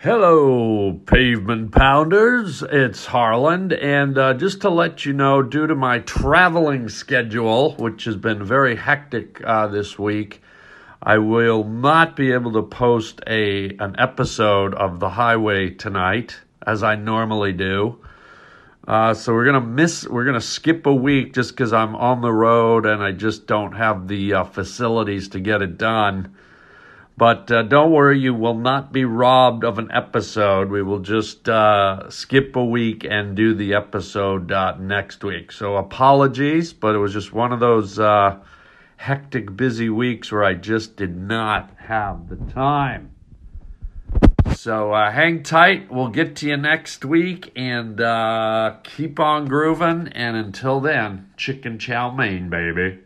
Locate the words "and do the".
33.04-33.74